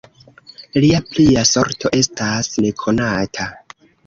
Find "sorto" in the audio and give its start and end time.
1.49-1.93